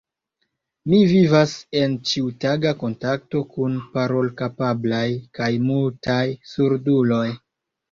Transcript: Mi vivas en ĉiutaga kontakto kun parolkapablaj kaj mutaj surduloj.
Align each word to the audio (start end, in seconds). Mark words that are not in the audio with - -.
Mi 0.93 1.01
vivas 1.09 1.53
en 1.81 1.93
ĉiutaga 2.11 2.71
kontakto 2.85 3.43
kun 3.53 3.77
parolkapablaj 3.99 5.05
kaj 5.41 5.53
mutaj 5.69 6.19
surduloj. 6.57 7.25